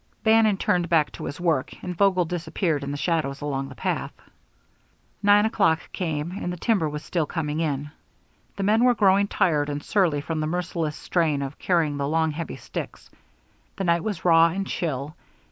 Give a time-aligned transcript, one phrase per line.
[0.23, 4.11] Bannon turned back to his work; and Vogel disappeared in the shadows along the path.
[5.21, 7.91] Nine o'clock came, and the timber was still coming in.
[8.55, 12.31] The men were growing tired and surly from the merciless strain of carrying the long,
[12.31, 13.11] heavy sticks.
[13.75, 15.15] The night was raw and chill.